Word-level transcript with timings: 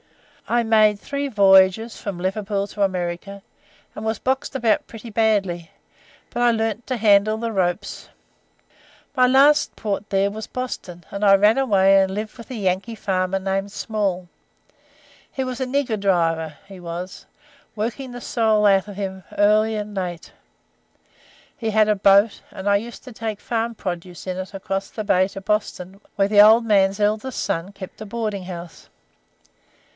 I 0.49 0.63
made 0.63 0.99
three 0.99 1.29
voyages 1.29 2.01
from 2.01 2.17
Liverpool 2.17 2.65
to 2.67 2.81
America, 2.81 3.41
and 3.95 4.03
was 4.03 4.19
boxed 4.19 4.53
about 4.55 4.85
pretty 4.87 5.09
badly, 5.11 5.71
but 6.31 6.41
I 6.41 6.51
learned 6.51 6.85
to 6.87 6.97
handle 6.97 7.37
the 7.37 7.51
ropes. 7.51 8.09
My 9.15 9.27
last 9.27 9.75
port 9.77 10.09
there 10.09 10.29
was 10.31 10.47
Boston, 10.47 11.05
and 11.11 11.23
I 11.23 11.35
ran 11.35 11.57
away 11.57 12.01
and 12.01 12.13
lived 12.13 12.37
with 12.37 12.49
a 12.51 12.55
Yankee 12.55 12.95
farmer 12.95 13.39
named 13.39 13.71
Small. 13.71 14.27
He 15.31 15.43
was 15.43 15.61
a 15.61 15.65
nigger 15.67 15.97
driver, 15.97 16.55
he 16.67 16.79
was, 16.79 17.27
working 17.75 18.11
the 18.11 18.19
soul 18.19 18.65
out 18.65 18.87
of 18.89 18.95
him 18.97 19.23
early 19.37 19.75
and 19.75 19.95
late. 19.95 20.33
He 21.55 21.69
had 21.69 21.87
a 21.87 21.95
boat, 21.95 22.41
and 22.49 22.67
I 22.67 22.75
used 22.75 23.03
to 23.05 23.13
take 23.13 23.39
farm 23.39 23.75
produce 23.75 24.25
in 24.27 24.35
it 24.37 24.53
across 24.53 24.89
the 24.89 25.03
bay 25.03 25.27
to 25.29 25.41
Boston, 25.41 26.01
where 26.15 26.27
the 26.27 26.41
old 26.41 26.65
man's 26.65 26.99
eldest 26.99 27.41
son 27.41 27.71
kept 27.71 28.01
a 28.01 28.05
boarding 28.05 28.45
house. 28.45 28.89